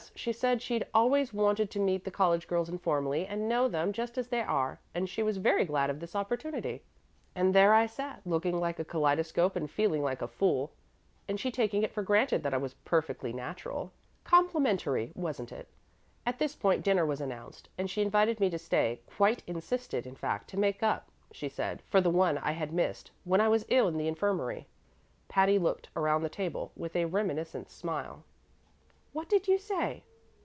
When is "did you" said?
29.27-29.57